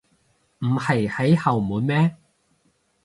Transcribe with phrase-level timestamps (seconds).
[0.61, 2.17] 唔係喺後門咩？